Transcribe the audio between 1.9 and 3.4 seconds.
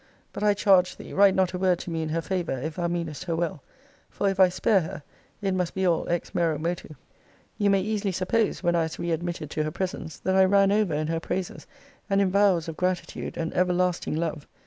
me in her favour, if thou meanest her